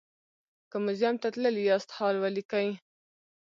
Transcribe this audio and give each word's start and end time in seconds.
که 0.69 0.77
موزیم 0.83 1.15
ته 1.21 1.27
تللي 1.33 1.61
یاست 1.69 1.89
حال 1.97 2.15
ولیکئ. 2.19 2.67